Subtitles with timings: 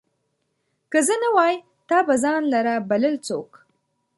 [0.91, 1.55] که زه نه وای،
[1.87, 3.49] تا به ځان لره بلل څوک